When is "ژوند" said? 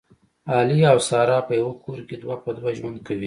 2.77-2.97